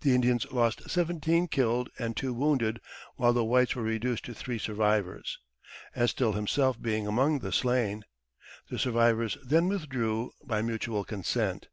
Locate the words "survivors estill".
4.58-6.32